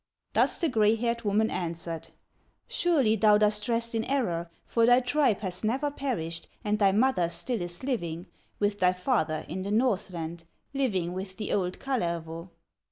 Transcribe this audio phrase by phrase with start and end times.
[0.33, 2.07] Thus the gray haired woman answered:
[2.67, 7.29] "Surely thou dost rest in error, For thy tribe has never perished, And thy mother
[7.29, 8.25] still is living
[8.57, 12.49] With thy father in the Northland, Living with the old Kalervo."